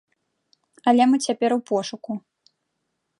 Але 0.91 1.03
мы 1.11 1.15
цяпер 1.27 1.49
у 1.57 1.59
пошуку. 1.69 2.11